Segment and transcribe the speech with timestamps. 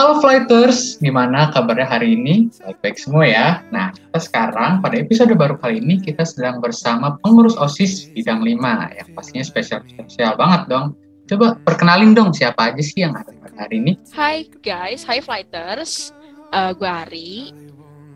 [0.00, 2.48] Halo Flighters, gimana kabarnya hari ini?
[2.64, 3.60] Baik-baik semua ya.
[3.68, 8.96] Nah, kita sekarang pada episode baru kali ini kita sedang bersama pengurus OSIS bidang 5
[8.96, 10.96] yang pastinya spesial-spesial banget dong.
[11.28, 13.92] Coba perkenalin dong siapa aja sih yang ada pada hari ini.
[14.16, 16.16] Hai guys, hai Flighters.
[16.48, 17.52] Uh, gue Ari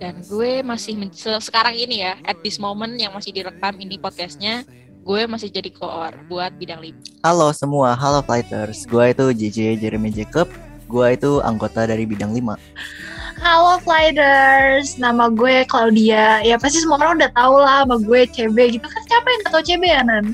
[0.01, 0.97] dan gue masih
[1.37, 4.65] sekarang ini ya, at this moment yang masih direkam ini podcastnya,
[5.05, 7.29] gue masih jadi koor buat bidang 5.
[7.29, 8.89] Halo semua, halo Flighters.
[8.89, 10.49] Gue itu JJ Jeremy Jacob
[10.85, 12.61] Gue itu anggota dari bidang 5.
[13.45, 16.41] Halo Flyders, nama gue Claudia.
[16.41, 19.03] Ya pasti semua orang udah tahu lah sama gue CB gitu kan.
[19.05, 20.25] Siapa yang gak tau CB ya Nan?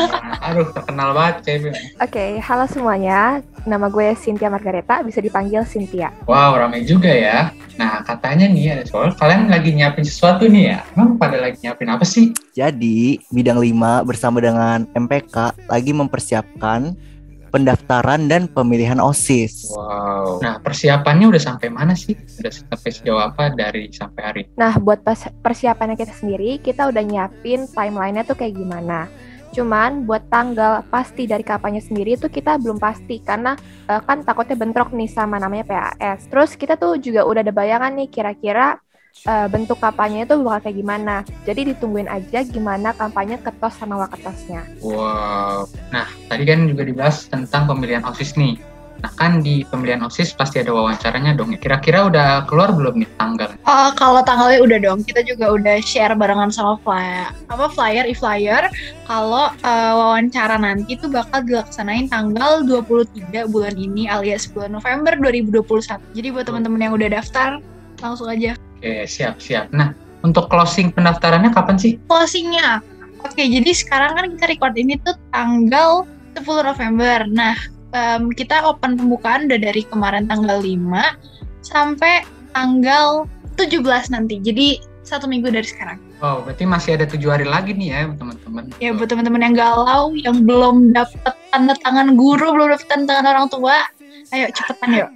[0.46, 1.64] Aduh, terkenal banget CB.
[1.72, 3.40] Oke, okay, halo semuanya.
[3.64, 6.14] Nama gue Cynthia Margareta, bisa dipanggil Cynthia.
[6.28, 7.50] Wow, ramai juga ya.
[7.80, 10.78] Nah, katanya nih ada soal kalian lagi nyiapin sesuatu nih ya.
[10.94, 12.30] Emang pada lagi nyiapin apa sih?
[12.52, 16.92] Jadi, bidang 5 bersama dengan MPK lagi mempersiapkan
[17.50, 19.74] pendaftaran dan pemilihan OSIS.
[19.74, 20.38] Wow.
[20.40, 22.14] Nah, persiapannya udah sampai mana sih?
[22.14, 24.42] Udah sampai sejauh apa dari sampai hari?
[24.54, 25.02] Nah, buat
[25.42, 29.10] persiapannya kita sendiri, kita udah nyiapin timelinenya tuh kayak gimana.
[29.50, 33.58] Cuman buat tanggal pasti dari kapannya sendiri itu kita belum pasti karena
[33.90, 36.30] uh, kan takutnya bentrok nih sama namanya PAS.
[36.30, 38.78] Terus kita tuh juga udah ada bayangan nih kira-kira
[39.26, 41.14] uh, bentuk kampanye itu bakal kayak gimana.
[41.44, 44.64] Jadi ditungguin aja gimana kampanye ketos sama waketosnya.
[44.80, 45.68] Wow.
[45.92, 48.56] Nah, tadi kan juga dibahas tentang pemilihan OSIS nih.
[49.00, 51.56] Nah kan di pemilihan OSIS pasti ada wawancaranya dong.
[51.56, 53.50] Kira-kira udah keluar belum nih tanggal?
[53.64, 55.00] Uh, kalau tanggalnya udah dong.
[55.00, 57.32] Kita juga udah share barengan sama flyer.
[57.48, 58.68] Apa flyer, e-flyer.
[59.08, 65.96] Kalau uh, wawancara nanti tuh bakal dilaksanain tanggal 23 bulan ini alias bulan November 2021.
[66.12, 67.56] Jadi buat teman-teman yang udah daftar
[68.04, 68.52] langsung aja.
[68.80, 69.68] Oke, siap, siap.
[69.76, 69.92] Nah,
[70.24, 72.00] untuk closing pendaftarannya kapan sih?
[72.08, 72.80] Closingnya?
[73.20, 77.28] Oke, jadi sekarang kan kita record ini tuh tanggal 10 November.
[77.28, 77.52] Nah,
[77.92, 80.80] um, kita open pembukaan udah dari kemarin tanggal 5
[81.60, 82.24] sampai
[82.56, 83.28] tanggal
[83.60, 83.84] 17
[84.16, 84.40] nanti.
[84.40, 86.00] Jadi satu minggu dari sekarang.
[86.24, 88.64] Oh, berarti masih ada tujuh hari lagi nih ya, teman-teman.
[88.80, 93.28] Ya, buat teman-teman yang galau, yang belum dapat tanda tangan guru, belum dapat tanda tangan
[93.28, 93.76] orang tua,
[94.30, 95.10] ayo cepetan yuk.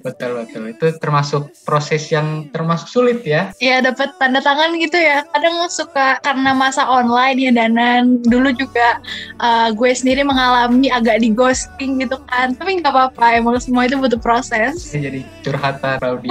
[0.00, 0.62] Betul betul.
[0.72, 3.52] Itu termasuk proses yang termasuk sulit ya.
[3.60, 5.26] Iya dapat tanda tangan gitu ya.
[5.34, 8.22] Kadang suka karena masa online ya danan.
[8.24, 9.02] Dulu juga
[9.42, 12.54] uh, gue sendiri mengalami agak di ghosting gitu kan.
[12.56, 14.78] Tapi nggak apa-apa emang semua itu butuh proses.
[14.94, 16.30] Jadi curhatan di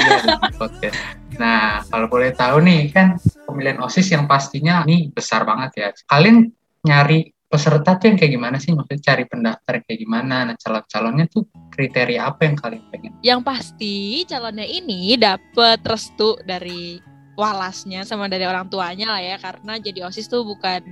[0.58, 0.98] podcast.
[1.36, 5.88] Nah, kalau boleh tahu nih kan pemilihan OSIS yang pastinya ini besar banget ya.
[6.08, 6.48] Kalian
[6.86, 8.76] nyari peserta tuh yang kayak gimana sih?
[8.76, 10.36] Maksudnya cari pendaftar kayak gimana?
[10.52, 13.12] Nah calon-calonnya tuh kriteria apa yang kalian pengen?
[13.24, 13.96] Yang pasti
[14.28, 17.00] calonnya ini dapet restu dari
[17.40, 20.84] walasnya sama dari orang tuanya lah ya karena jadi osis tuh bukan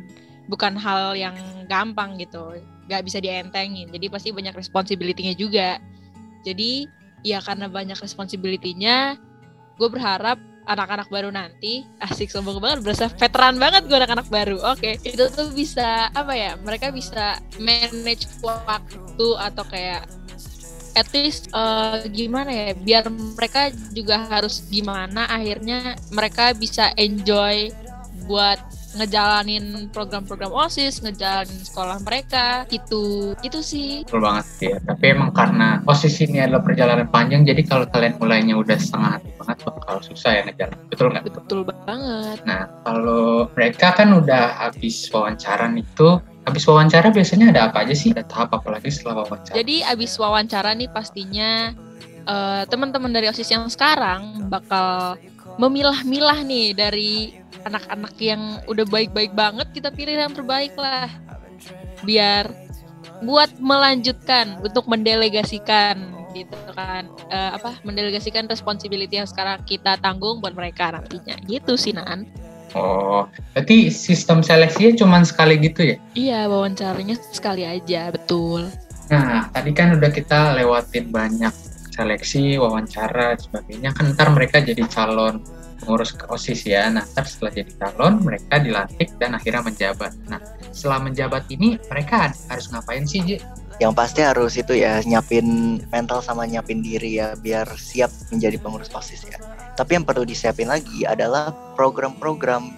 [0.47, 1.35] bukan hal yang
[1.67, 2.55] gampang gitu.
[2.87, 3.91] Nggak bisa dientengin.
[3.91, 5.83] Jadi pasti banyak responsibility-nya juga.
[6.47, 6.87] Jadi
[7.27, 9.19] ya karena banyak responsibility-nya
[9.75, 14.79] gue berharap anak-anak baru nanti asik sombong banget berasa veteran banget gue anak-anak baru oke
[14.79, 14.95] okay.
[15.03, 20.07] itu tuh bisa apa ya mereka bisa manage waktu atau kayak
[20.93, 27.73] at least uh, gimana ya biar mereka juga harus gimana akhirnya mereka bisa enjoy
[28.29, 28.61] buat
[28.97, 33.89] ngejalanin program-program OSIS, ngejalanin sekolah mereka, itu itu sih.
[34.05, 34.77] Betul banget sih ya.
[34.83, 39.29] Tapi emang karena OSIS ini adalah perjalanan panjang, jadi kalau kalian mulainya udah setengah hati
[39.39, 40.69] banget bakal susah ya ngejar.
[40.89, 41.23] Betul nggak?
[41.29, 42.37] Betul banget.
[42.45, 48.11] Nah, kalau mereka kan udah habis wawancara itu Habis wawancara biasanya ada apa aja sih?
[48.11, 49.55] Ada tahap apa lagi setelah wawancara?
[49.55, 51.71] Jadi habis wawancara nih pastinya
[52.27, 55.15] uh, teman-teman dari OSIS yang sekarang bakal
[55.55, 61.07] memilah-milah nih dari anak-anak yang udah baik-baik banget kita pilih yang terbaik lah
[62.03, 62.51] biar
[63.23, 70.57] buat melanjutkan untuk mendelegasikan gitu kan uh, apa mendelegasikan responsibility yang sekarang kita tanggung buat
[70.57, 72.27] mereka nantinya gitu sih Nan
[72.73, 75.97] Oh, berarti sistem seleksinya cuma sekali gitu ya?
[76.17, 78.65] Iya, wawancaranya sekali aja, betul.
[79.13, 81.53] Nah, tadi kan udah kita lewatin banyak
[81.93, 83.93] seleksi, wawancara, sebagainya.
[83.93, 85.45] Kan ntar mereka jadi calon
[85.83, 86.87] pengurus OSIS ya.
[86.87, 90.15] Nah, ntar setelah jadi calon, mereka dilantik dan akhirnya menjabat.
[90.31, 90.39] Nah,
[90.71, 93.37] setelah menjabat ini, mereka harus ngapain sih, Ji?
[93.83, 98.87] Yang pasti harus itu ya, nyiapin mental sama nyiapin diri ya, biar siap menjadi pengurus
[98.95, 99.37] OSIS ya.
[99.75, 102.71] Tapi yang perlu disiapin lagi adalah program-program.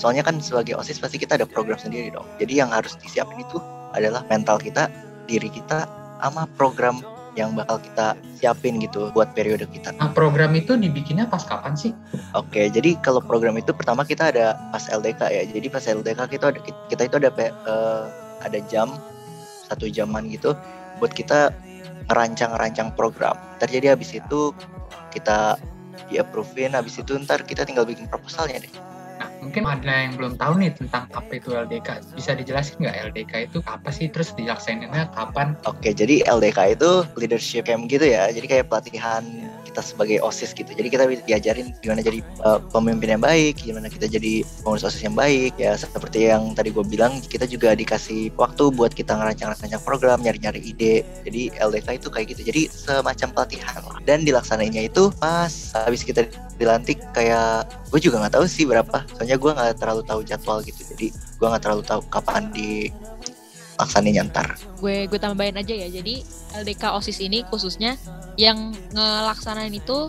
[0.00, 2.24] Soalnya kan sebagai OSIS pasti kita ada program sendiri dong.
[2.40, 3.58] Jadi yang harus disiapin itu
[3.92, 4.88] adalah mental kita,
[5.26, 5.84] diri kita,
[6.22, 7.02] sama program
[7.36, 9.92] yang bakal kita siapin gitu buat periode kita.
[10.00, 11.92] Nah, program itu dibikinnya pas kapan sih?
[12.32, 15.42] Oke, jadi kalau program itu pertama kita ada pas LDK ya.
[15.44, 17.30] Jadi pas LDK kita ada kita itu ada
[17.68, 18.04] uh,
[18.40, 18.88] ada jam
[19.68, 20.56] satu jaman gitu
[20.98, 21.52] buat kita
[22.08, 23.36] ngerancang-rancang program.
[23.60, 24.56] Terjadi habis itu
[25.12, 25.60] kita
[26.08, 28.72] di approvein habis itu ntar kita tinggal bikin proposalnya deh.
[29.46, 32.02] Mungkin ada yang belum tahu nih tentang apa itu LDK.
[32.18, 34.10] Bisa dijelasin nggak LDK itu apa sih?
[34.10, 35.54] Terus dilaksanainya kapan?
[35.70, 38.26] Oke, jadi LDK itu leadership camp gitu ya.
[38.34, 39.22] Jadi kayak pelatihan
[39.76, 40.72] kita sebagai OSIS gitu.
[40.72, 45.12] Jadi kita diajarin gimana jadi uh, pemimpin yang baik, gimana kita jadi pengurus OSIS yang
[45.12, 45.52] baik.
[45.60, 50.64] Ya seperti yang tadi gue bilang, kita juga dikasih waktu buat kita ngerancang-rancang program, nyari-nyari
[50.64, 51.04] ide.
[51.28, 52.42] Jadi LDK itu kayak gitu.
[52.48, 54.00] Jadi semacam pelatihan lah.
[54.08, 56.24] Dan dilaksanainya itu pas habis kita
[56.56, 59.04] dilantik kayak gue juga nggak tahu sih berapa.
[59.16, 60.80] Soalnya gue nggak terlalu tahu jadwal gitu.
[60.96, 62.90] Jadi gue nggak terlalu tahu kapan di
[63.76, 64.56] laksananya ntar.
[64.80, 65.88] Gue gue tambahin aja ya.
[65.88, 66.24] Jadi
[66.56, 68.00] LDK OSIS ini khususnya
[68.40, 70.08] yang ngelaksanain itu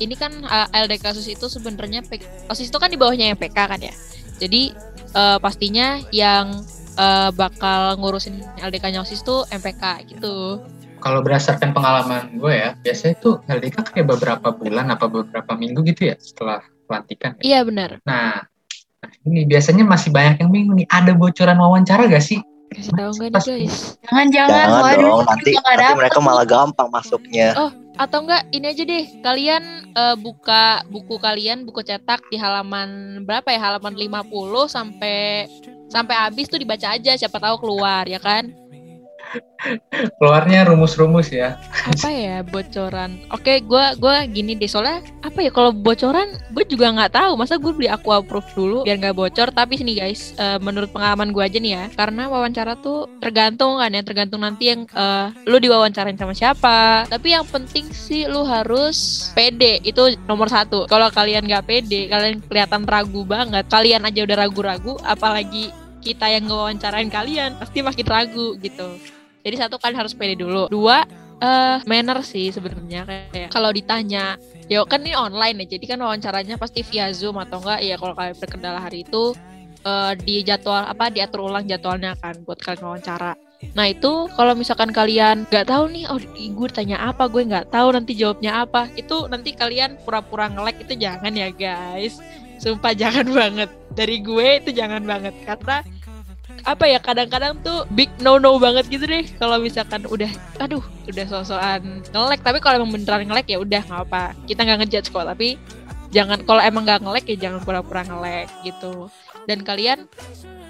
[0.00, 2.00] ini kan uh, LDK OSIS itu sebenarnya
[2.48, 3.92] OSIS itu kan di bawahnya yang PK kan ya?
[4.40, 4.72] Jadi
[5.12, 6.64] uh, pastinya yang
[6.96, 10.60] uh, bakal ngurusin LDK-nya OSIS tuh MPK gitu
[11.00, 16.12] kalau berdasarkan pengalaman gue ya, biasanya itu LDK kayak beberapa bulan apa beberapa minggu gitu
[16.12, 17.34] ya setelah pelantikan.
[17.40, 17.42] Ya?
[17.42, 17.90] Iya benar.
[18.04, 18.44] Nah,
[19.24, 20.88] ini biasanya masih banyak yang bingung nih.
[20.92, 22.38] Ada bocoran wawancara gak sih?
[22.70, 23.98] Kasih tahu nggak nih guys?
[24.06, 27.48] Jangan jangan, jangan waduh, dong, nanti, nanti mereka malah gampang masuknya.
[27.58, 29.62] Oh, atau enggak ini aja deh kalian
[29.98, 34.30] uh, buka buku kalian buku cetak di halaman berapa ya halaman 50
[34.70, 35.50] sampai
[35.90, 38.54] sampai habis tuh dibaca aja siapa tahu keluar ya kan
[40.16, 41.60] keluarnya rumus-rumus ya.
[41.86, 43.20] Apa ya bocoran?
[43.30, 47.32] Oke gue gua gini deh soalnya apa ya kalau bocoran gue juga nggak tahu.
[47.36, 49.48] Masa gue beli aku approve dulu biar nggak bocor?
[49.52, 53.92] Tapi sini guys uh, menurut pengalaman gue aja nih ya karena wawancara tuh tergantung kan
[53.92, 57.06] ya tergantung nanti yang uh, lu diwawancarain sama siapa.
[57.06, 59.78] Tapi yang penting sih lu harus pede.
[59.84, 60.88] Itu nomor satu.
[60.90, 63.68] Kalau kalian nggak pede kalian kelihatan ragu banget.
[63.68, 68.96] Kalian aja udah ragu-ragu apalagi kita yang ngewawancarain kalian pasti makin ragu gitu
[69.40, 70.68] jadi satu kan harus pede dulu.
[70.68, 71.04] Dua
[71.40, 73.08] uh, manner sih sebenarnya.
[73.32, 74.36] Kayak kalau ditanya
[74.70, 77.80] ya kan ini online ya jadi kan wawancaranya pasti via zoom atau enggak.
[77.80, 79.32] Ya kalau kalian berkendala hari itu
[79.84, 83.32] uh, di jadwal apa diatur ulang jadwalnya kan buat kalian wawancara.
[83.76, 87.92] Nah itu kalau misalkan kalian nggak tahu nih oh gue tanya apa gue nggak tahu
[87.92, 92.20] nanti jawabnya apa itu nanti kalian pura-pura ngelek itu jangan ya guys.
[92.60, 93.68] Sumpah jangan banget.
[93.92, 95.36] Dari gue itu jangan banget.
[95.44, 95.84] Karena
[96.64, 99.24] apa ya kadang-kadang tuh big no no banget gitu deh.
[99.40, 100.28] Kalau misalkan udah
[100.60, 104.78] aduh udah so-soan ngelek tapi kalau emang beneran ngelek ya udah nggak apa kita nggak
[104.84, 105.58] ngejudge kok tapi
[106.10, 109.08] jangan kalau emang nggak ngelek ya jangan pura-pura ngelek gitu.
[109.48, 110.04] Dan kalian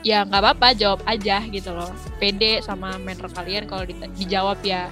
[0.07, 1.91] ya nggak apa-apa jawab aja gitu loh.
[2.23, 4.87] Pede sama mentor kalian kalau di, dijawab ya.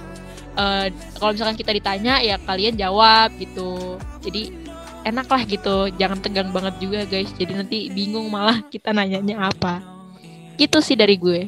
[0.59, 3.95] Uh, kalau misalkan kita ditanya ya kalian jawab gitu.
[4.19, 4.51] Jadi
[5.07, 5.87] enak lah gitu.
[5.95, 7.31] Jangan tegang banget juga guys.
[7.37, 9.98] Jadi nanti bingung malah kita nanyanya apa
[10.59, 11.47] Gitu sih dari gue.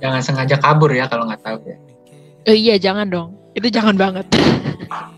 [0.00, 1.76] Jangan sengaja kabur ya kalau nggak tahu ya.
[2.48, 3.36] Eh, iya jangan dong.
[3.52, 4.26] Itu jangan banget.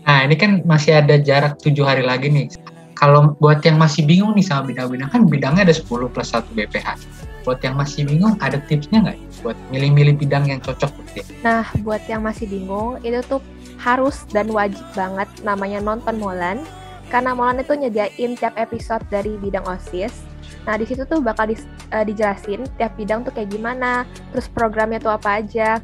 [0.03, 2.45] Nah ini kan masih ada jarak tujuh hari lagi nih.
[2.93, 6.99] Kalau buat yang masih bingung nih sama bidang-bidang kan bidangnya ada 10 plus 1 BPH.
[7.41, 12.01] Buat yang masih bingung ada tipsnya nggak buat milih-milih bidang yang cocok gitu Nah buat
[12.07, 13.43] yang masih bingung itu tuh
[13.77, 16.63] harus dan wajib banget namanya nonton Molan
[17.11, 20.23] karena Molan itu nyediain tiap episode dari bidang OSIS
[20.63, 21.55] Nah, di situ tuh bakal di,
[21.91, 25.81] uh, dijelasin tiap bidang tuh kayak gimana, terus programnya tuh apa aja.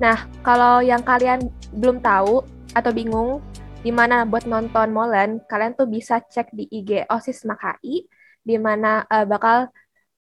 [0.00, 2.42] Nah, kalau yang kalian belum tahu
[2.74, 3.38] atau bingung
[3.84, 8.08] di mana buat nonton Molen, kalian tuh bisa cek di IG OSIS Makai,
[8.40, 9.68] di mana uh, bakal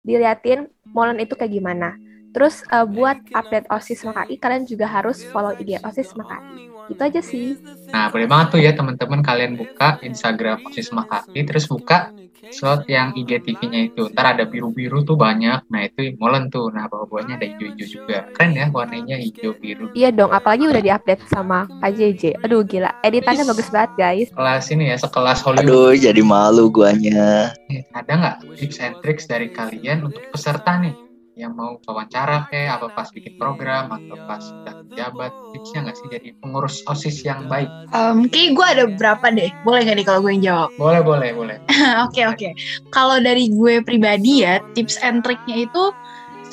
[0.04, 1.96] diliatin Molen itu kayak gimana.
[2.34, 6.74] Terus uh, buat update OSIS Makai, kalian juga harus follow IG OSIS Makai.
[6.90, 7.56] Gitu aja sih.
[7.94, 12.12] Nah, boleh banget tuh ya teman-teman kalian buka Instagram OSIS Makai, terus buka
[12.52, 14.12] slot yang IGTV-nya itu.
[14.12, 15.63] Ntar ada biru-biru tuh banyak.
[15.72, 16.70] Nah, itu molen tuh.
[16.74, 18.28] Nah, bawah-bawahnya ada hijau-hijau juga.
[18.36, 19.90] Keren ya warnanya hijau biru.
[19.96, 22.44] Iya dong, apalagi udah diupdate sama KJJ.
[22.44, 22.92] Aduh, gila.
[23.06, 24.28] Editannya bagus banget, guys.
[24.34, 25.70] Kelas ini ya, sekelas Hollywood.
[25.70, 27.54] Aduh, jadi malu guanya.
[27.72, 31.12] Eh, ada nggak tips and tricks dari kalian untuk peserta nih?
[31.34, 36.08] Yang mau wawancara kayak apa pas bikin program atau pas sudah jabat tipsnya nggak sih
[36.13, 37.70] jadi pengurus osis yang baik?
[37.90, 40.70] Um, kayak gue ada berapa deh, boleh nggak nih kalau gue yang jawab?
[40.78, 41.58] Boleh boleh boleh.
[42.06, 42.38] Oke oke.
[42.38, 42.52] Okay, okay.
[42.94, 45.84] Kalau dari gue pribadi ya tips and triknya itu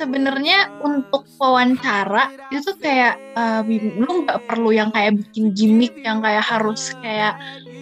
[0.01, 3.61] sebenarnya untuk wawancara itu kayak uh,
[4.01, 7.37] lu nggak perlu yang kayak bikin gimmick yang kayak harus kayak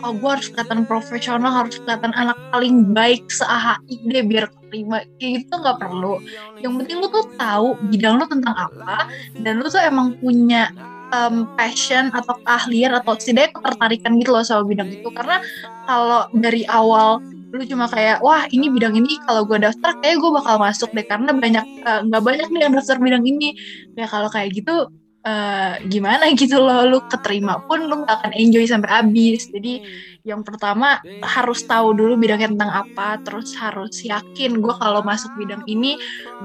[0.05, 5.03] oh gue harus kelihatan profesional harus kelihatan anak paling baik se AHI deh biar terima
[5.19, 6.21] kayak gitu nggak perlu.
[6.61, 9.09] Yang penting lu tuh tahu bidang lu tentang apa
[9.41, 10.71] dan lu tuh emang punya
[11.13, 15.09] um, passion atau keahlian atau setidaknya ketertarikan gitu loh sama bidang itu.
[15.11, 15.41] Karena
[15.89, 20.31] kalau dari awal lu cuma kayak wah ini bidang ini kalau gue daftar kayak gue
[20.37, 23.57] bakal masuk deh karena banyak eh, nggak uh, banyak nih yang daftar bidang ini.
[23.97, 24.93] Ya kalau kayak gitu
[25.29, 29.41] eh, gimana gitu loh lu keterima pun lu gak akan enjoy sampai habis.
[29.53, 29.81] Jadi
[30.25, 35.63] yang pertama harus tahu dulu bidangnya tentang apa terus harus yakin gue kalau masuk bidang
[35.67, 35.97] ini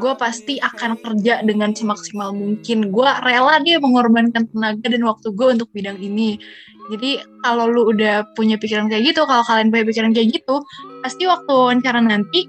[0.01, 2.91] gue pasti akan kerja dengan semaksimal mungkin.
[2.95, 6.37] Gue rela dia mengorbankan tenaga dan waktu gue untuk bidang ini.
[6.91, 10.55] Jadi kalau lu udah punya pikiran kayak gitu kalau kalian punya pikiran kayak gitu
[10.99, 12.43] pasti waktu wawancara nanti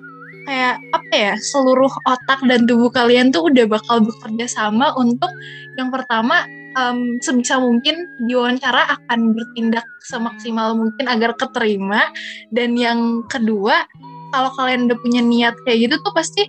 [0.44, 5.32] kayak apa ya seluruh otak dan tubuh kalian tuh udah bakal bekerja sama untuk
[5.74, 6.44] yang pertama
[6.76, 12.10] em, sebisa mungkin di wawancara akan bertindak semaksimal mungkin agar keterima.
[12.50, 13.86] Dan yang kedua
[14.34, 16.42] kalau kalian udah punya niat kayak gitu tuh pasti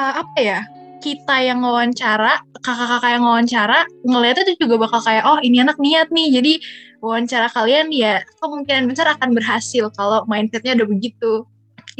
[0.00, 0.60] eh, apa ya
[1.00, 6.12] kita yang wawancara kakak-kakak yang wawancara ngeliatnya tuh juga bakal kayak oh ini anak niat
[6.12, 6.28] nih.
[6.40, 6.52] Jadi
[7.00, 11.48] wawancara kalian ya kemungkinan besar akan berhasil kalau mindsetnya udah begitu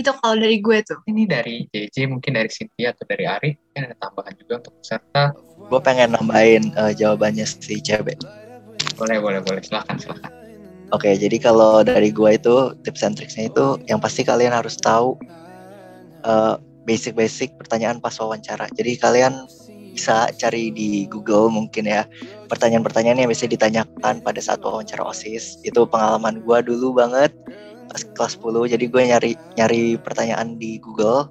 [0.01, 3.83] itu kalau dari gue tuh Ini dari JJ, mungkin dari Cynthia atau dari Ari, mungkin
[3.93, 5.25] ada tambahan juga untuk peserta.
[5.69, 8.17] Gue pengen nambahin eh, jawabannya si CB.
[8.97, 9.63] Boleh, boleh, boleh.
[9.63, 10.33] Silahkan, silahkan.
[10.91, 15.15] Oke, jadi kalau dari gua itu tips and tricksnya itu yang pasti kalian harus tahu
[16.27, 18.67] eh, basic-basic pertanyaan pas wawancara.
[18.75, 19.47] Jadi kalian
[19.95, 22.07] bisa cari di Google mungkin ya
[22.51, 25.63] pertanyaan-pertanyaan yang biasa ditanyakan pada saat wawancara OSIS.
[25.63, 27.31] Itu pengalaman gua dulu banget
[28.17, 28.73] kelas 10.
[28.73, 31.31] Jadi gue nyari nyari pertanyaan di Google.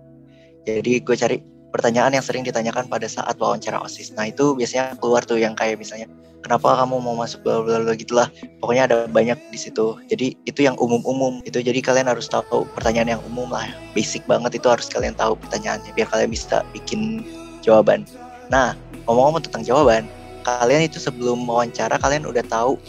[0.68, 1.38] Jadi gue cari
[1.70, 4.12] pertanyaan yang sering ditanyakan pada saat wawancara OSIS.
[4.18, 6.10] Nah, itu biasanya keluar tuh yang kayak misalnya
[6.44, 8.28] kenapa kamu mau masuk bla bla bla gitulah
[8.64, 13.20] pokoknya ada banyak di situ jadi itu yang umum-umum itu jadi kalian harus tahu pertanyaan
[13.20, 17.24] yang umum lah basic banget itu harus kalian tahu pertanyaannya biar kalian bisa bikin
[17.60, 18.08] jawaban
[18.48, 18.74] nah
[19.08, 20.04] ngomong-ngomong tentang jawaban
[20.48, 22.80] kalian itu sebelum wawancara kalian udah tahu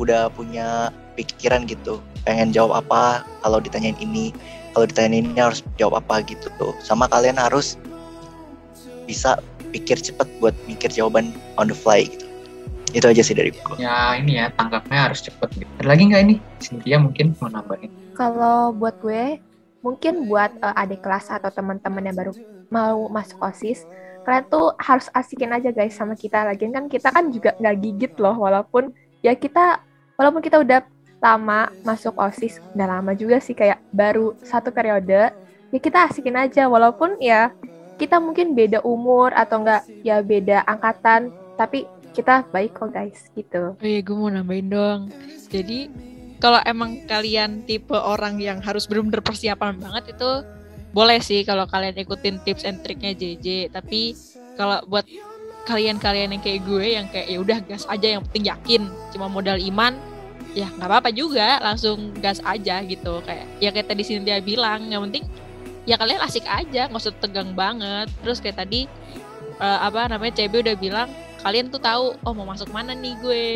[0.00, 4.32] udah punya pikiran gitu pengen jawab apa kalau ditanyain ini
[4.72, 7.76] kalau ditanyain ini harus jawab apa gitu tuh sama kalian harus
[9.04, 9.38] bisa
[9.70, 12.24] pikir cepet buat mikir jawaban on the fly gitu
[12.94, 15.50] itu aja sih dari gue Ya ini ya, tanggapnya harus cepet.
[15.58, 15.70] Gitu.
[15.82, 16.34] Ada lagi nggak ini?
[16.62, 17.90] Cynthia mungkin mau nambahin.
[18.14, 19.42] Kalau buat gue,
[19.82, 22.32] mungkin buat eh, adik kelas atau teman-teman yang baru
[22.70, 23.82] mau masuk OSIS,
[24.22, 26.46] kalian tuh harus asikin aja guys sama kita.
[26.46, 28.94] Lagian kan kita kan juga nggak gigit loh, walaupun
[29.26, 29.82] ya kita,
[30.14, 30.86] walaupun kita udah
[31.24, 35.32] lama masuk OSIS, udah lama juga sih kayak baru satu periode,
[35.72, 36.68] ya kita asikin aja.
[36.68, 37.48] Walaupun ya
[37.96, 43.72] kita mungkin beda umur atau enggak ya beda angkatan, tapi kita baik kok guys gitu.
[43.72, 45.00] Oh iya, gue mau nambahin dong.
[45.48, 45.88] Jadi
[46.38, 50.30] kalau emang kalian tipe orang yang harus benar-benar persiapan banget itu
[50.92, 53.72] boleh sih kalau kalian ikutin tips and triknya JJ.
[53.72, 54.12] Tapi
[54.54, 55.08] kalau buat
[55.64, 58.82] kalian-kalian yang kayak gue yang kayak ya udah gas aja yang penting yakin
[59.16, 59.96] cuma modal iman
[60.54, 63.20] ya nggak apa-apa juga langsung gas aja gitu.
[63.26, 65.26] Kayak ya kayak tadi Cynthia bilang yang penting
[65.84, 68.08] ya kalian asik aja nggak usah tegang banget.
[68.22, 68.86] Terus kayak tadi
[69.58, 71.08] eh, apa namanya CB udah bilang
[71.42, 73.46] kalian tuh tahu oh mau masuk mana nih gue.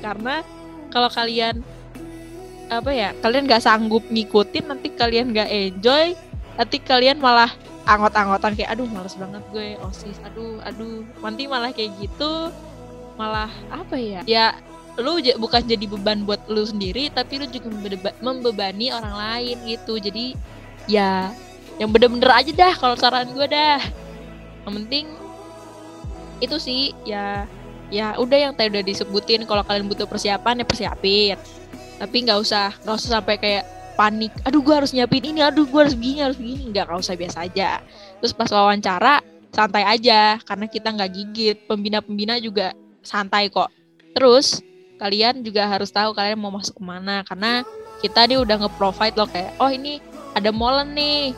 [0.00, 0.40] Karena
[0.88, 1.60] kalau kalian
[2.72, 6.16] apa ya kalian nggak sanggup ngikutin nanti kalian nggak enjoy
[6.56, 7.52] nanti kalian malah
[7.84, 11.04] anggot-anggotan kayak aduh males banget gue osis aduh aduh.
[11.20, 12.48] Nanti malah kayak gitu
[13.20, 14.56] malah apa ya ya
[15.00, 19.96] lu bukan jadi beban buat lu sendiri tapi lu juga membeba- membebani orang lain gitu.
[19.96, 20.36] Jadi
[20.84, 21.32] ya
[21.80, 23.80] yang bener-bener aja dah kalau saran gue dah.
[24.68, 25.06] Yang penting
[26.42, 27.48] itu sih ya
[27.88, 31.36] ya udah yang tadi udah disebutin kalau kalian butuh persiapan ya persiapin.
[31.96, 33.64] Tapi nggak usah nggak usah sampai kayak
[33.96, 36.68] panik aduh gue harus nyiapin ini aduh gue harus begini harus begini.
[36.68, 37.70] Nggak nggak usah biasa aja.
[38.20, 39.24] Terus pas wawancara
[39.56, 41.56] santai aja karena kita nggak gigit.
[41.64, 43.72] Pembina-pembina juga santai kok.
[44.12, 44.60] Terus
[45.02, 47.26] kalian juga harus tahu kalian mau masuk ke mana.
[47.26, 47.66] Karena
[47.98, 49.98] kita nih udah nge-provide loh kayak oh ini
[50.38, 51.34] ada molen nih.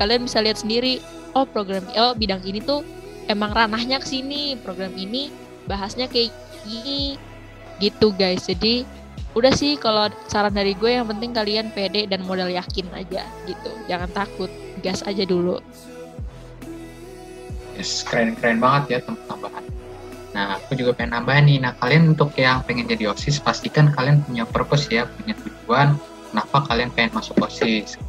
[0.00, 1.04] Kalian bisa lihat sendiri
[1.36, 2.80] oh program oh bidang ini tuh
[3.28, 5.28] emang ranahnya ke sini program ini
[5.68, 6.32] bahasnya kayak
[6.64, 7.20] gini.
[7.76, 8.48] Gitu guys.
[8.48, 8.88] Jadi
[9.36, 13.72] udah sih kalau saran dari gue yang penting kalian pede dan modal yakin aja gitu.
[13.88, 14.48] Jangan takut
[14.80, 15.60] gas aja dulu.
[17.72, 19.71] Yes, keren-keren banget ya tambahan.
[20.32, 21.58] Nah, aku juga pengen nambahin nih.
[21.60, 25.96] Nah, kalian untuk yang pengen jadi OSIS, pastikan kalian punya purpose ya, punya tujuan.
[26.32, 28.00] Kenapa kalian pengen masuk OSIS?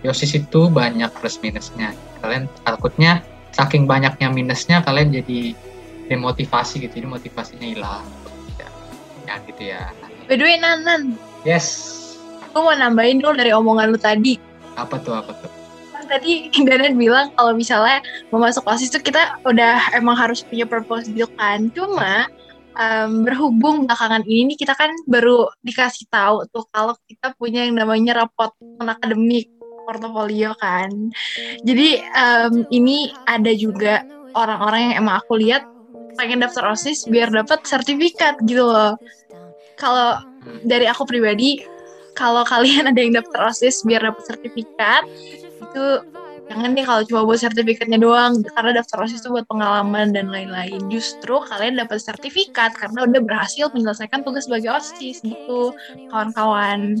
[0.00, 1.92] Di OSIS itu banyak plus minusnya.
[2.24, 3.20] Kalian takutnya
[3.52, 5.52] saking banyaknya minusnya, kalian jadi
[6.08, 7.04] demotivasi gitu.
[7.04, 8.04] Jadi motivasinya hilang.
[8.56, 8.68] Ya,
[9.28, 9.92] ya gitu ya.
[10.00, 11.98] Nah, by the way Nanan yes.
[12.50, 14.34] gue mau nambahin dulu dari omongan lu tadi
[14.74, 15.59] Apa tuh, apa tuh?
[16.10, 18.02] Tadi Danan bilang kalau misalnya
[18.34, 21.70] mau masuk OSIS itu kita udah emang harus punya purpose gitu kan.
[21.70, 22.26] Cuma
[22.74, 27.78] em, berhubung belakangan ini nih kita kan baru dikasih tahu tuh kalau kita punya yang
[27.78, 28.50] namanya rapot
[28.82, 29.46] akademik
[29.86, 30.90] portofolio kan.
[31.62, 34.02] Jadi em, ini ada juga
[34.34, 35.62] orang-orang yang emang aku lihat
[36.18, 38.98] pengen daftar OSIS biar dapat sertifikat gitu loh.
[39.80, 40.20] Kalau
[40.66, 41.62] dari aku pribadi,
[42.14, 45.02] kalau kalian ada yang daftar OSIS biar dapat sertifikat,
[45.70, 45.86] itu
[46.50, 50.82] jangan deh kalau cuma buat sertifikatnya doang karena daftar OSIS itu buat pengalaman dan lain-lain.
[50.90, 55.70] Justru kalian dapat sertifikat karena udah berhasil menyelesaikan tugas sebagai OSIS gitu,
[56.10, 56.98] kawan-kawan.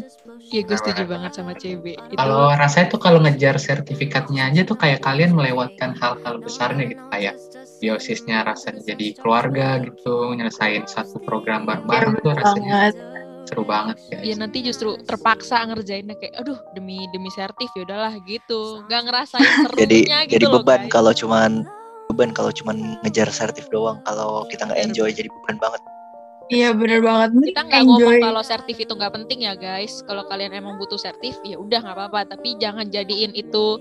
[0.54, 1.98] Iya gue setuju banget sama CB.
[1.98, 7.02] Itu Kalau rasanya tuh kalau ngejar sertifikatnya aja tuh kayak kalian melewatkan hal-hal besarnya gitu
[7.10, 7.34] kayak
[7.82, 12.94] biosisnya rasanya jadi keluarga gitu, nyelesain satu program bareng-bareng tuh rasanya banget.
[13.50, 14.38] Seru banget ya guys.
[14.38, 19.82] nanti justru terpaksa ngerjainnya kayak aduh demi demi sertif ya udahlah gitu nggak ngerasain serunya
[19.82, 19.98] jadi
[20.30, 20.92] gitu jadi loh, beban guys.
[20.94, 21.50] kalau cuman
[22.14, 24.90] beban kalau cuman ngejar sertif doang kalau kita nggak Bener.
[24.94, 25.82] enjoy jadi beban banget
[26.50, 27.30] Iya bener banget.
[27.54, 31.38] kita nggak ngomong kalau sertif itu nggak penting ya guys kalau kalian emang butuh sertif
[31.46, 33.78] ya udah nggak apa-apa tapi jangan jadiin itu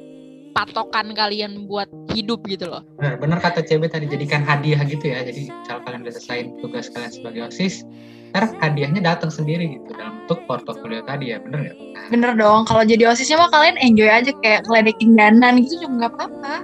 [0.53, 5.23] patokan kalian buat hidup gitu loh Bener, bener kata CB tadi jadikan hadiah gitu ya.
[5.23, 7.87] Jadi kalau kalian udah selesai tugas kalian sebagai OSIS,
[8.35, 11.75] ntar hadiahnya datang sendiri gitu dalam bentuk portofolio tadi ya, bener nggak?
[12.11, 16.11] Bener dong, kalau jadi OSISnya mah kalian enjoy aja kayak ngeledekin danan gitu juga nggak
[16.11, 16.55] apa-apa.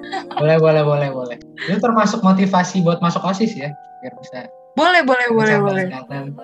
[0.43, 1.37] Boleh, boleh, boleh, boleh.
[1.63, 3.71] Itu termasuk motivasi buat masuk OSIS ya,
[4.03, 5.85] biar bisa Boleh, boleh, boleh, boleh.
[5.87, 6.35] kanan.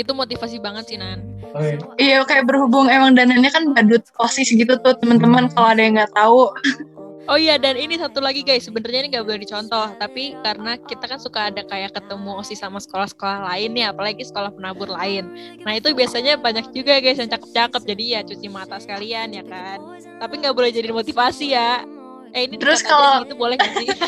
[0.00, 1.80] Itu motivasi banget sih Nan Oke.
[1.96, 6.12] Iya kayak berhubung emang danannya kan badut OSIS gitu tuh teman-teman kalau ada yang nggak
[6.12, 6.52] tahu.
[7.26, 11.10] Oh iya dan ini satu lagi guys sebenarnya ini nggak boleh dicontoh tapi karena kita
[11.10, 15.26] kan suka ada kayak ketemu osis sama sekolah-sekolah lain nih apalagi sekolah penabur lain.
[15.66, 19.82] Nah itu biasanya banyak juga guys yang cakep-cakep jadi ya cuci mata sekalian ya kan.
[20.22, 21.82] Tapi nggak boleh jadi motivasi ya.
[22.36, 23.88] Eh ini Terus kalau- itu boleh sih?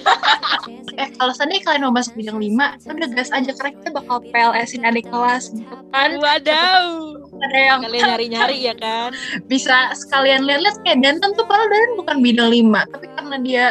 [0.99, 4.83] Eh kalau seandainya kalian mau masuk bidang 5, udah gas aja karena kita bakal PLS-in
[4.83, 6.19] adik kelas gitu kan.
[6.19, 7.15] Wadaw.
[7.39, 9.15] Ada yang Kalian nyari-nyari ya kan.
[9.47, 13.67] bisa sekalian lihat-lihat kayak Danton tuh padahal Danton bukan bidang 5, tapi karena dia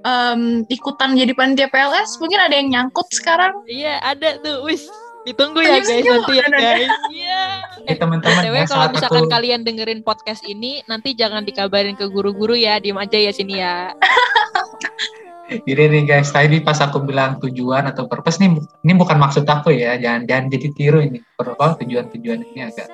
[0.00, 3.56] em, ikutan jadi panitia PLS, mungkin ada yang nyangkut sekarang.
[3.64, 4.60] Iya ada tuh.
[4.68, 4.84] Wis
[5.20, 6.58] ditunggu ya guys nanti ya ada.
[6.60, 6.92] guys.
[7.08, 7.42] Iya.
[7.90, 12.06] Eh, teman-teman ya, kalau saat misalkan aku kalian dengerin podcast ini nanti jangan dikabarin ke
[12.06, 13.90] guru-guru ya, diem aja ya sini ya.
[15.66, 18.54] Jadi nih guys, tadi pas aku bilang tujuan atau purpose nih,
[18.86, 21.18] ini bukan maksud aku ya, jangan jangan jadi tiru ini.
[21.36, 22.86] Apa tujuan-tujuan ini agak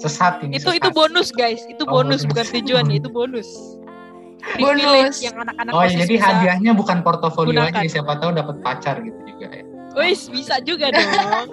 [0.00, 0.56] sesat ini.
[0.56, 0.80] itu sesat.
[0.80, 2.30] itu bonus guys itu Oh, bonus bonus.
[2.32, 3.48] bukan tujuan ya itu bonus
[4.56, 5.18] Bonus.
[5.20, 6.24] Yang anak-anak Oh OSIS jadi bisa.
[6.24, 7.82] hadiahnya bukan portofolio gunakan.
[7.82, 9.64] aja, siapa tahu dapat pacar gitu juga ya.
[9.98, 11.50] Wis bisa juga dong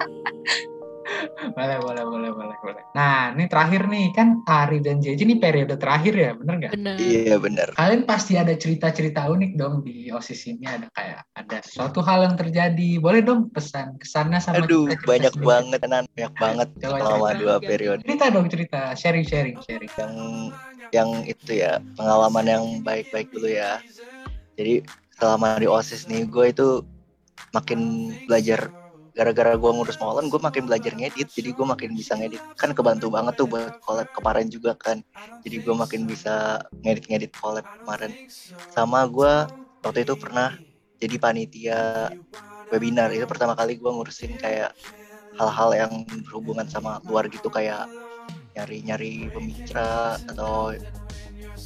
[1.56, 2.82] Boleh, boleh, boleh, boleh, boleh.
[2.96, 6.72] Nah, ini terakhir nih, kan Ari dan JJ ini periode terakhir ya, bener nggak?
[6.74, 11.58] bener iya bener Kalian pasti ada cerita-cerita unik dong di OSIS ini, ada kayak ada
[11.62, 12.90] suatu hal yang terjadi.
[12.98, 15.46] Boleh dong pesan kesannya sama aduh kita cerita banyak sedikit.
[15.46, 16.04] banget Nan.
[16.16, 17.40] banyak banget Coba selama cerita.
[17.42, 19.90] dua periode Cerita dong cerita, sharing, sharing, sharing.
[19.96, 20.12] yang
[20.94, 23.82] yang itu ya pengalaman yang baik-baik dulu ya
[24.56, 24.80] jadi
[25.18, 26.68] selama di osis nih gue itu
[27.52, 27.80] makin
[28.24, 28.72] belajar
[29.16, 32.44] gara-gara gue ngurus molen gue makin belajar ngedit jadi gue makin bisa ngedit.
[32.60, 35.00] Kan kebantu banget tuh buat collab kemarin juga kan.
[35.40, 38.12] Jadi gue makin bisa ngedit-ngedit collab kemarin.
[38.68, 39.48] Sama gue
[39.80, 40.52] waktu itu pernah
[41.00, 42.12] jadi panitia
[42.68, 43.08] webinar.
[43.16, 44.76] Itu pertama kali gue ngurusin kayak
[45.40, 45.92] hal-hal yang
[46.28, 47.88] berhubungan sama luar gitu kayak
[48.56, 50.72] nyari-nyari pembicara atau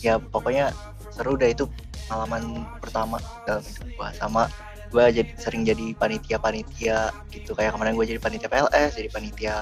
[0.02, 0.74] ya pokoknya
[1.10, 1.66] seru deh itu
[2.06, 4.10] pengalaman pertama dalam hidup gua.
[4.14, 4.50] Sama
[4.90, 7.54] gua jadi sering jadi panitia-panitia gitu.
[7.54, 9.54] Kayak kemarin gue jadi panitia PLS jadi panitia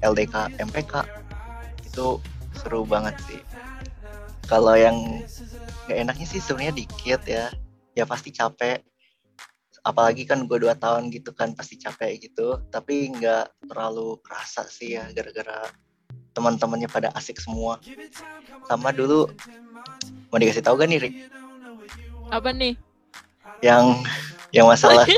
[0.00, 0.94] LDK MPK
[1.86, 2.22] itu
[2.56, 3.40] seru banget sih.
[4.46, 5.22] Kalau yang
[5.90, 7.50] gak enaknya sih sebenarnya dikit ya.
[7.98, 8.80] Ya pasti capek.
[9.86, 12.62] Apalagi kan gue dua tahun gitu kan pasti capek gitu.
[12.70, 15.70] Tapi nggak terlalu kerasa sih ya gara-gara
[16.34, 17.78] teman-temannya pada asik semua.
[18.66, 19.30] Sama dulu
[20.30, 21.16] mau dikasih tahu gak nih Rik
[22.30, 22.74] apa nih?
[23.62, 24.04] Yang
[24.56, 25.04] yang masalah.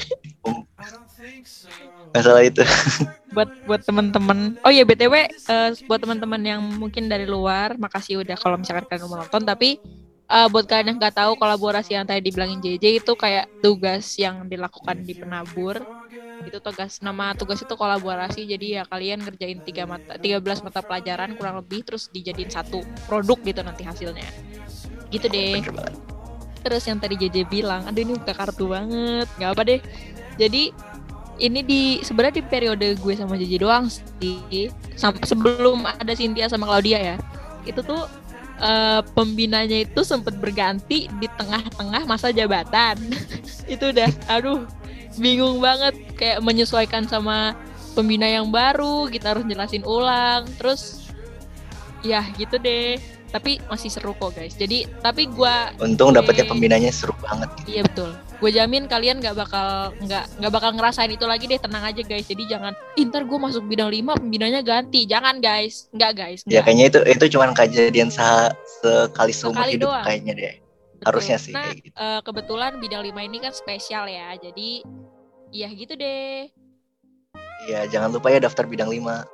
[2.09, 2.65] Masalah itu.
[3.29, 8.35] Buat buat teman-teman oh ya btw eh, buat teman-teman yang mungkin dari luar makasih udah
[8.41, 9.45] kalau misalkan kalian mau nonton.
[9.45, 9.79] Tapi
[10.27, 14.49] eh, buat kalian yang nggak tahu kolaborasi yang tadi dibilangin JJ itu kayak tugas yang
[14.49, 15.79] dilakukan di penabur.
[16.43, 18.49] Itu tugas nama tugas itu kolaborasi.
[18.49, 23.39] Jadi ya kalian ngerjain tiga mata 13 mata pelajaran kurang lebih terus dijadiin satu produk
[23.45, 24.27] gitu nanti hasilnya.
[25.13, 25.63] Gitu deh
[26.69, 29.81] Terus yang tadi JJ bilang, aduh ini buka kartu banget, nggak apa deh.
[30.37, 30.69] Jadi
[31.41, 34.69] ini di sebenarnya di periode gue sama JJ doang sih,
[35.25, 37.17] sebelum ada Cynthia sama Claudia ya.
[37.65, 38.05] Itu tuh
[38.61, 43.01] eh, pembinanya itu sempat berganti di tengah-tengah masa jabatan.
[43.73, 44.69] itu udah, aduh
[45.17, 47.57] bingung banget kayak menyesuaikan sama
[47.97, 50.45] pembina yang baru, kita harus jelasin ulang.
[50.61, 51.09] Terus
[52.05, 57.13] ya gitu deh tapi masih seru kok guys jadi tapi gua Untung dapetnya pembinanya seru
[57.19, 57.49] banget.
[57.65, 61.83] iya betul gue jamin kalian nggak bakal nggak nggak bakal ngerasain itu lagi deh tenang
[61.83, 66.13] aja guys jadi jangan "Ih, ntar gue masuk bidang 5 pembinanya ganti jangan guys nggak
[66.15, 66.63] guys Ya nggak.
[66.65, 70.07] kayaknya itu itu cuman kejadian sa- sekali seumur Sekali hidup doang.
[70.07, 70.55] kayaknya deh.
[70.95, 71.05] Betul.
[71.05, 71.95] harusnya sih nah kayak gitu.
[71.95, 74.71] eh, kebetulan bidang 5 ini kan spesial ya jadi
[75.51, 76.47] iya gitu deh
[77.61, 79.27] Iya, jangan lupa ya daftar bidang 5.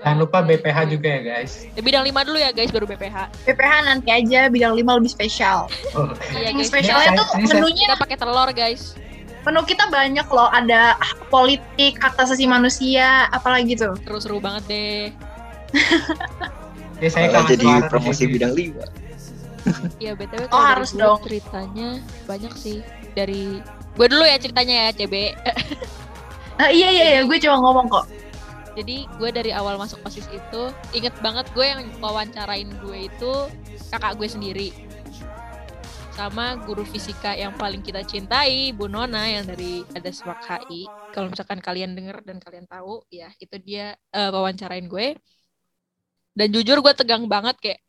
[0.00, 1.68] Jangan lupa BPH juga ya guys.
[1.70, 5.68] Ya, bidang 5 dulu ya guys baru BPH PPH nanti aja bidang 5 lebih spesial.
[5.92, 8.96] Oh, iya Yang guys spesialnya tuh menunya kita pakai telur guys
[9.40, 10.48] menu kita banyak loh.
[10.48, 13.96] Ada politik, hak asasi manusia, apalagi tuh.
[14.04, 15.02] seru-seru banget deh
[17.00, 18.84] ya, saya Malah jadi promosi bidang 5.
[19.96, 21.20] ya btw Oh, harus dong.
[21.20, 22.80] ceritanya banyak sih
[23.12, 23.60] dari
[23.94, 25.14] gue dulu ya ceritanya ya CB
[26.56, 28.04] Ah, iya iya iya, gue cuma ngomong kok.
[28.78, 30.62] Jadi gue dari awal masuk osis itu
[30.94, 33.32] inget banget gue yang wawancarain gue itu
[33.90, 34.68] kakak gue sendiri.
[36.14, 41.32] Sama guru fisika yang paling kita cintai Bu Nona yang dari ada Semak HI kalau
[41.32, 45.18] misalkan kalian denger dan kalian tahu ya itu dia eh, wawancarain gue.
[46.30, 47.80] Dan jujur gue tegang banget kayak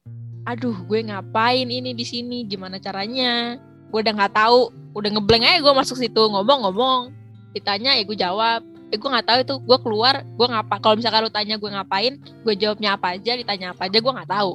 [0.49, 2.41] aduh gue ngapain ini di sini?
[2.49, 3.61] Gimana caranya?
[3.93, 7.13] Gue udah nggak tahu udah ngeblank aja gue masuk situ ngomong-ngomong.
[7.53, 9.56] Ditanya ya gue jawab eh gue nggak tahu itu.
[9.63, 13.71] Gue keluar gue ngapa kalau misalkan lu tanya gue ngapain gue jawabnya apa aja ditanya
[13.71, 14.54] apa aja gue nggak tahu.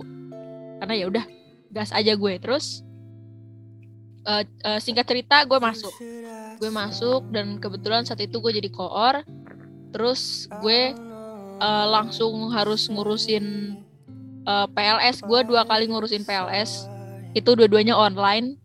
[0.85, 1.25] Karena ya udah
[1.72, 2.33] gas aja gue.
[2.37, 2.85] Terus
[4.29, 5.94] eh, eh, singkat cerita gue masuk.
[6.61, 9.25] Gue masuk dan kebetulan saat itu gue jadi koor.
[9.96, 10.92] Terus gue
[11.57, 13.77] eh, langsung harus ngurusin
[14.44, 16.92] eh, PLS gue dua kali ngurusin PLS
[17.33, 18.61] itu dua-duanya online.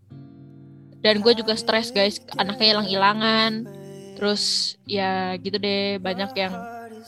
[1.01, 2.21] Dan gue juga stres guys.
[2.37, 3.80] Anaknya hilang-hilangan
[4.21, 6.53] terus ya gitu deh banyak yang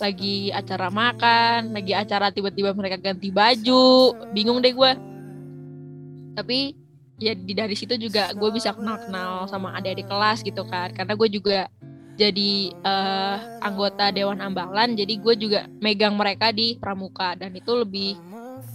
[0.01, 4.17] lagi acara makan lagi acara tiba-tiba mereka ganti baju.
[4.33, 4.91] Bingung deh gue
[6.33, 6.73] tapi
[7.21, 10.89] ya dari situ juga gue bisa kenal kenal sama adik-adik kelas gitu kan.
[10.89, 11.69] Karena gue juga
[12.17, 17.37] jadi eh, anggota dewan ambalan jadi gue juga megang mereka di pramuka.
[17.37, 18.17] Dan itu lebih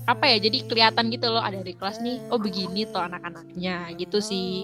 [0.07, 4.23] apa ya jadi kelihatan gitu loh ada di kelas nih oh begini tuh anak-anaknya gitu
[4.23, 4.63] sih.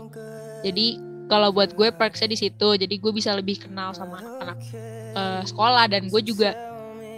[0.63, 2.69] Jadi kalau buat gue perksnya di situ.
[2.77, 4.59] Jadi gue bisa lebih kenal sama anak-anak
[5.17, 5.85] eh, sekolah.
[5.89, 6.53] Dan gue juga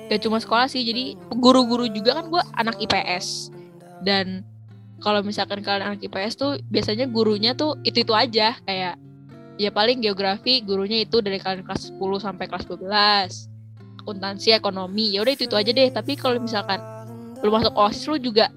[0.06, 3.50] gak cuma sekolah sih jadi guru-guru juga kan gue anak IPS
[4.06, 4.46] dan
[5.02, 8.56] kalau misalkan kalian anak IPS tuh biasanya gurunya tuh itu itu aja.
[8.64, 8.96] Kayak
[9.60, 15.24] ya paling geografi gurunya itu dari kalian kelas 10 sampai kelas 12 akuntansi ekonomi ya
[15.24, 15.88] udah itu itu aja deh.
[15.92, 16.80] Tapi kalau misalkan
[17.44, 18.48] lu masuk osis lu juga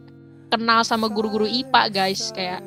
[0.48, 2.32] kenal sama guru-guru IPA guys.
[2.32, 2.64] Kayak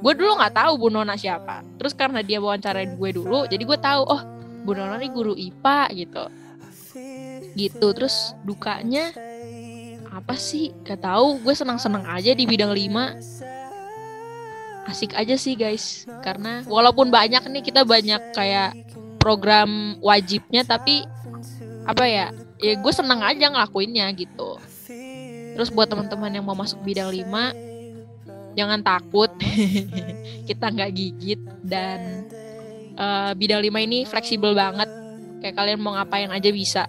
[0.00, 1.60] gue dulu nggak tahu Bu Nona siapa.
[1.76, 4.22] Terus karena dia wawancarain gue dulu jadi gue tahu oh
[4.64, 6.24] Bu Nona nih guru IPA gitu.
[7.56, 9.12] Gitu terus dukanya
[10.10, 10.74] apa sih?
[10.82, 16.08] Gak tahu gue senang-senang aja di bidang 5 asik aja sih guys.
[16.24, 18.74] Karena walaupun banyak nih kita banyak kayak
[19.20, 21.04] program wajibnya tapi
[21.84, 24.56] apa ya ya gue seneng aja ngelakuinnya gitu.
[25.56, 27.69] Terus buat teman-teman yang mau masuk bidang 5
[28.54, 29.30] jangan takut.
[30.48, 32.26] Kita nggak gigit dan
[32.94, 34.88] eh, bidang 5 ini fleksibel banget.
[35.40, 36.84] Kayak kalian mau ngapain aja bisa.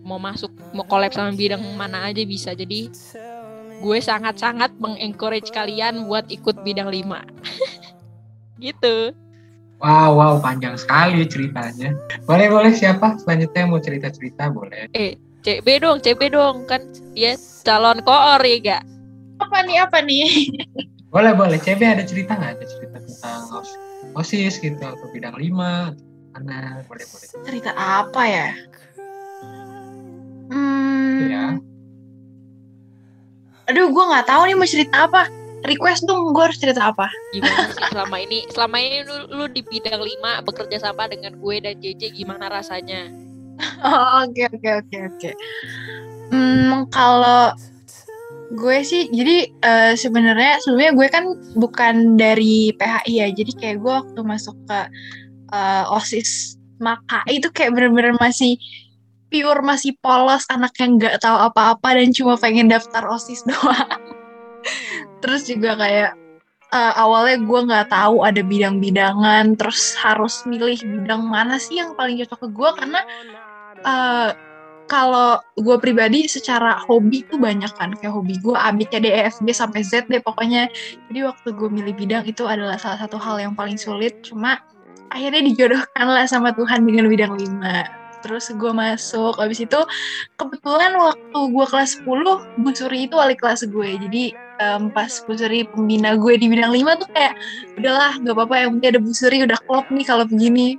[0.00, 2.56] Mau masuk mau collab sama bidang mana aja bisa.
[2.56, 2.90] Jadi
[3.80, 7.00] gue sangat-sangat mengencourage kalian buat ikut bidang 5
[8.64, 9.14] gitu.
[9.80, 11.96] Wow, wow, panjang sekali ceritanya.
[12.28, 13.16] Boleh, boleh siapa?
[13.16, 14.92] Selanjutnya mau cerita-cerita boleh.
[15.40, 16.68] CB dong CB dong.
[16.68, 16.84] Kan
[17.16, 17.32] dia
[17.64, 18.89] calon koor ya gak
[19.40, 20.28] Apa nih apa nih?
[21.10, 21.58] Boleh, boleh.
[21.58, 22.60] CB ada cerita nggak?
[22.60, 23.78] Ada cerita tentang OS-
[24.14, 25.90] OSIS gitu, atau bidang 5,
[26.36, 26.84] mana?
[26.86, 27.26] Boleh, boleh.
[27.42, 28.48] Cerita apa ya?
[30.50, 31.44] Hmm, Ya.
[33.66, 35.30] Aduh, gue nggak tahu nih mau cerita apa.
[35.60, 37.06] Request dong, gue harus cerita apa?
[37.30, 41.56] gimana sih selama ini selama ini lu, lu di bidang 5 bekerja sama dengan gue
[41.60, 43.12] dan JJ gimana rasanya
[43.84, 45.30] Oh, Oke oke oke oke.
[46.32, 47.52] Hmm, kalau
[48.50, 53.92] gue sih, jadi eh, sebenarnya sebelumnya gue kan bukan dari PHI ya, jadi kayak gue
[54.02, 54.80] waktu masuk ke
[55.54, 58.56] eh, osis maka itu kayak bener-bener masih
[59.30, 64.02] pure masih polos anak yang nggak tahu apa-apa dan cuma pengen daftar osis doang.
[65.22, 66.10] Terus juga kayak
[66.74, 72.18] eh, awalnya gue nggak tahu ada bidang-bidangan, terus harus milih bidang mana sih yang paling
[72.24, 73.00] cocok ke gue karena
[73.80, 74.49] eh
[74.90, 77.94] kalau gue pribadi secara hobi tuh banyak kan.
[77.94, 78.82] Kayak hobi gue A B
[79.54, 80.66] sampai Z deh pokoknya.
[81.06, 84.18] Jadi waktu gue milih bidang itu adalah salah satu hal yang paling sulit.
[84.26, 84.58] Cuma
[85.14, 89.40] akhirnya dijodohkan lah sama Tuhan dengan bidang 5 terus gue masuk.
[89.40, 89.80] Habis itu
[90.36, 93.88] kebetulan waktu gue kelas 10 Bu Suri itu wali kelas gue.
[93.96, 97.34] Jadi um, pas Bu Suri pembina gue di bidang 5 tuh kayak
[97.80, 100.76] udahlah gak apa-apa yang penting ada Bu Suri udah klop nih kalau begini.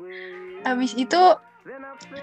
[0.61, 1.21] Habis itu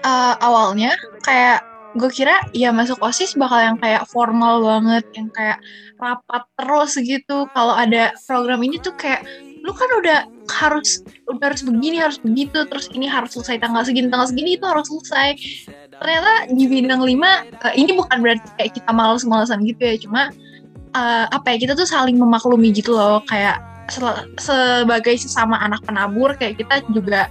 [0.07, 0.95] uh, awalnya
[1.27, 5.57] kayak gue kira ya masuk osis bakal yang kayak formal banget yang kayak
[5.97, 7.49] rapat terus gitu.
[7.55, 9.25] Kalau ada program ini tuh kayak
[9.59, 14.07] lu kan udah harus udah harus begini harus begitu terus ini harus selesai tanggal segini
[14.07, 15.35] tanggal segini itu harus selesai.
[15.99, 20.21] Ternyata di bidang lima uh, ini bukan berarti kayak kita malas-malasan gitu ya cuma
[20.95, 23.19] uh, apa ya kita tuh saling memaklumi gitu loh.
[23.27, 23.59] Kayak
[24.37, 27.25] sebagai sesama anak penabur kayak kita juga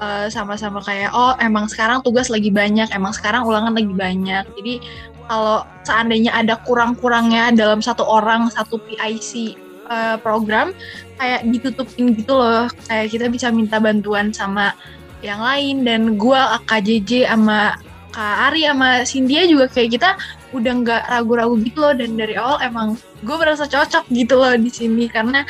[0.00, 4.44] eh, sama-sama kayak oh emang sekarang tugas lagi banyak, emang sekarang ulangan lagi banyak.
[4.56, 4.74] Jadi
[5.28, 9.58] kalau seandainya ada kurang-kurangnya dalam satu orang satu PIC
[9.90, 10.72] uh, eh, program
[11.20, 12.70] kayak ditutupin gitu loh.
[12.88, 14.72] Kayak kita bisa minta bantuan sama
[15.20, 17.74] yang lain dan gua KJJ sama
[18.18, 20.10] Kak Ari sama Cynthia juga kayak kita
[20.56, 24.72] udah nggak ragu-ragu gitu loh dan dari awal emang gue merasa cocok gitu loh di
[24.72, 25.44] sini karena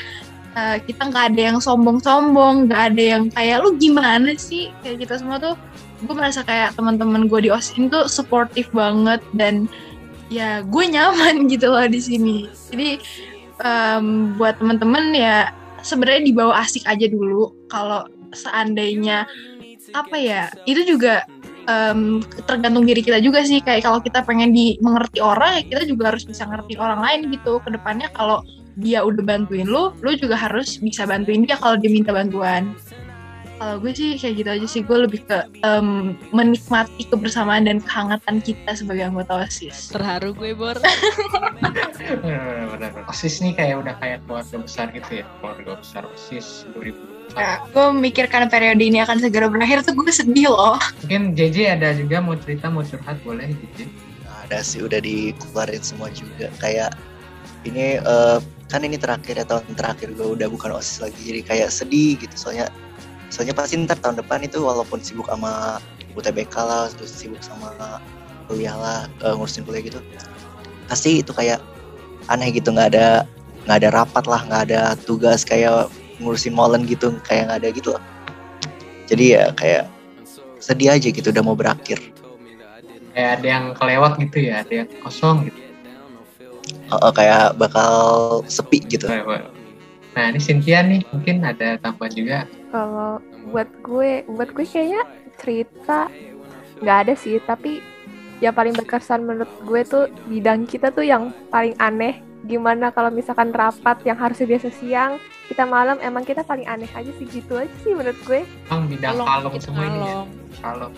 [0.57, 4.73] uh, kita nggak ada yang sombong-sombong nggak ada yang kayak lu gimana sih?
[4.85, 5.55] Kayak kita semua tuh
[5.99, 9.67] gue merasa kayak teman-teman gue di osin tuh supportive banget dan
[10.31, 12.47] ya gue nyaman gitu loh di sini.
[12.71, 13.03] Jadi
[13.65, 15.51] um, buat teman-teman ya
[15.83, 17.53] sebenarnya dibawa asik aja dulu.
[17.69, 19.25] Kalau seandainya
[19.97, 21.25] apa ya itu juga
[21.65, 23.59] um, tergantung diri kita juga sih.
[23.65, 27.59] Kayak kalau kita pengen dimengerti orang ya kita juga harus bisa ngerti orang lain gitu
[27.65, 28.45] ke depannya kalau
[28.79, 32.79] dia udah bantuin lu, lu juga harus bisa bantuin dia kalau dia minta bantuan.
[33.59, 38.39] Kalau gue sih kayak gitu aja sih, gue lebih ke um, menikmati kebersamaan dan kehangatan
[38.39, 39.91] kita sebagai anggota OSIS.
[39.91, 40.79] Terharu gue, Bor.
[42.79, 46.95] benar, OSIS nih kayak udah kayak keluarga besar gitu ya, keluarga besar OSIS 2000.
[47.35, 50.79] Ya, gue memikirkan periode ini akan segera berakhir tuh gue sedih loh.
[51.03, 53.91] Mungkin JJ ada juga mau cerita, mau curhat, boleh JJ?
[54.47, 56.47] Ada sih, udah dikeluarin semua juga.
[56.63, 56.95] Kayak
[57.67, 61.69] ini uh, kan ini terakhir ya tahun terakhir gue udah bukan osis lagi jadi kayak
[61.73, 62.35] sedih gitu.
[62.37, 62.69] Soalnya
[63.33, 65.83] soalnya pasti ntar tahun depan itu walaupun sibuk sama
[66.17, 68.01] UTBK lah terus sibuk sama
[68.49, 70.01] kuliah lah uh, ngurusin kuliah gitu
[70.89, 71.61] pasti itu kayak
[72.29, 72.73] aneh gitu.
[72.73, 73.25] Nggak ada
[73.65, 75.89] nggak ada rapat lah nggak ada tugas kayak
[76.21, 78.05] ngurusin molen gitu kayak nggak ada gitu loh
[79.09, 79.85] jadi ya kayak
[80.61, 81.97] sedih aja gitu udah mau berakhir.
[83.17, 85.68] Kayak ada yang kelewat gitu ya ada yang kosong gitu
[86.91, 87.93] uh, kayak bakal
[88.47, 89.09] sepi gitu.
[90.17, 92.39] Nah ini Cynthia nih mungkin ada tambahan juga.
[92.73, 95.03] Kalau buat gue, buat gue kayaknya
[95.39, 96.11] cerita
[96.83, 97.81] nggak ada sih, tapi
[98.39, 102.23] yang paling berkesan menurut gue tuh bidang kita tuh yang paling aneh.
[102.47, 105.19] Gimana kalau misalkan rapat yang harusnya biasa siang,
[105.49, 108.45] kita malam emang kita paling aneh aja sih gitu aja sih menurut gue.
[108.69, 110.21] Emang bidang kalong semua ini ya.
[110.61, 110.95] Kalong.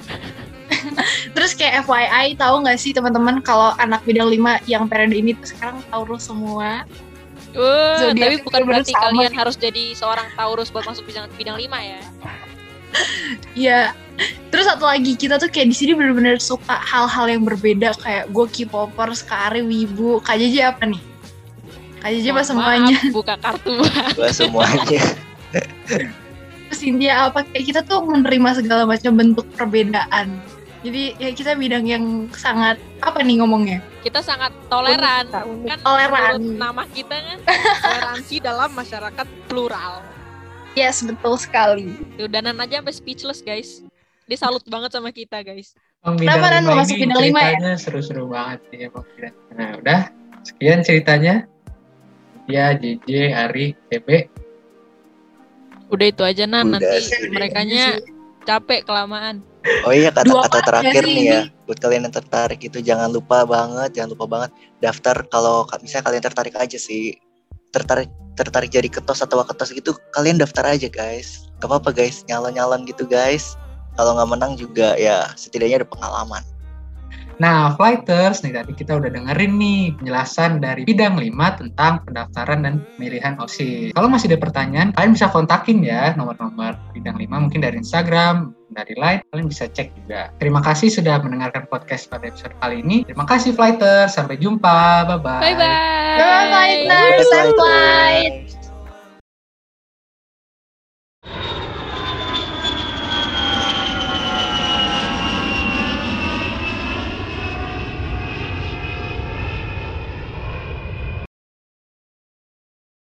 [1.39, 5.55] Terus kayak FYI tahu nggak sih teman-teman kalau anak bidang 5 yang periode ini tuh
[5.55, 6.83] sekarang Taurus semua.
[7.51, 9.11] Uh, tapi bukan berarti sama.
[9.11, 12.01] kalian harus jadi seorang Taurus buat masuk bidang bidang 5 ya.
[13.55, 13.95] Iya.
[14.51, 18.47] Terus satu lagi kita tuh kayak di sini bener-bener suka hal-hal yang berbeda kayak gue
[18.51, 19.23] K-popers,
[19.63, 21.10] Wibu, Kak Jeje apa nih?
[22.01, 22.97] Kak Jeje apa semuanya?
[23.17, 23.81] buka kartu.
[24.17, 25.03] Buka semuanya.
[26.71, 30.41] Terus India apa kayak kita tuh menerima segala macam bentuk perbedaan
[30.81, 33.85] jadi ya kita bidang yang sangat apa nih ngomongnya?
[34.01, 35.29] Kita sangat toleran.
[35.29, 35.69] Unik.
[35.69, 36.41] Kan toleran.
[36.57, 37.39] Nama kita kan
[37.85, 40.01] toleransi dalam masyarakat plural.
[40.73, 41.93] Yes, betul sekali.
[42.17, 43.85] Tuh danan aja sampai speechless, guys.
[44.25, 45.77] Dia salut banget sama kita, guys.
[46.01, 47.77] Kenapa Nan mau masuk bidang lima ya?
[47.77, 49.05] seru-seru banget emang.
[49.53, 50.01] Nah, udah
[50.49, 51.45] sekian ceritanya.
[52.51, 54.09] Ya, JJ, Ari, TB.
[55.91, 56.87] Udah itu aja Nan, nanti
[57.31, 57.63] mereka
[58.47, 59.43] capek kelamaan.
[59.85, 64.17] Oh iya kata-kata terakhir nih ya buat kalian yang tertarik itu jangan lupa banget jangan
[64.17, 65.21] lupa banget daftar.
[65.29, 67.13] Kalau misalnya kalian tertarik aja sih
[67.71, 68.09] tertarik
[68.41, 71.45] tertarik jadi ketos atau ketos gitu kalian daftar aja guys.
[71.61, 72.25] Gak apa-apa guys.
[72.25, 73.61] Nyalon nyalon gitu guys.
[74.01, 76.41] Kalau nggak menang juga ya setidaknya ada pengalaman
[77.41, 82.85] Nah, flighters, nih tadi kita udah dengerin nih penjelasan dari bidang 5 tentang pendaftaran dan
[82.95, 83.97] pemilihan OSIS.
[83.97, 88.93] Kalau masih ada pertanyaan, kalian bisa kontakin ya nomor-nomor bidang 5 mungkin dari Instagram, dari
[88.93, 90.29] Line, kalian bisa cek juga.
[90.37, 93.09] Terima kasih sudah mendengarkan podcast pada episode kali ini.
[93.09, 95.09] Terima kasih flighters, sampai jumpa.
[95.09, 95.41] Bye-bye.
[95.41, 96.17] Bye-bye.
[96.21, 97.57] Bye, flighters.
[97.57, 98.60] Flight.